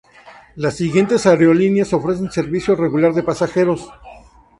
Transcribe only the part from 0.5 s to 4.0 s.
Las siguientes aerolíneas ofrecen servicio regular de pasajeros.